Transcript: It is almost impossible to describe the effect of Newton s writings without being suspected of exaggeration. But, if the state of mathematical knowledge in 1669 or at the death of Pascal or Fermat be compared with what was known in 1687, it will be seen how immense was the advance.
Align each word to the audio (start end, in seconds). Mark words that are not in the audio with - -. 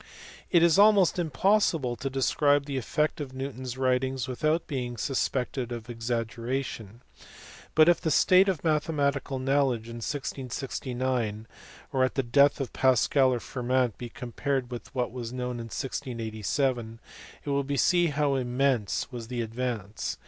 It 0.49 0.63
is 0.63 0.79
almost 0.79 1.19
impossible 1.19 1.95
to 1.97 2.09
describe 2.09 2.65
the 2.65 2.75
effect 2.77 3.21
of 3.21 3.35
Newton 3.35 3.61
s 3.65 3.77
writings 3.77 4.27
without 4.27 4.65
being 4.65 4.97
suspected 4.97 5.71
of 5.71 5.91
exaggeration. 5.91 7.01
But, 7.75 7.87
if 7.87 8.01
the 8.01 8.09
state 8.09 8.49
of 8.49 8.63
mathematical 8.63 9.37
knowledge 9.37 9.87
in 9.87 9.97
1669 10.01 11.45
or 11.93 12.03
at 12.03 12.15
the 12.15 12.23
death 12.23 12.59
of 12.59 12.73
Pascal 12.73 13.31
or 13.31 13.39
Fermat 13.39 13.95
be 13.99 14.09
compared 14.09 14.71
with 14.71 14.87
what 14.95 15.11
was 15.11 15.31
known 15.31 15.59
in 15.59 15.65
1687, 15.69 16.99
it 17.45 17.49
will 17.51 17.63
be 17.63 17.77
seen 17.77 18.13
how 18.13 18.33
immense 18.33 19.11
was 19.11 19.27
the 19.27 19.43
advance. 19.43 20.17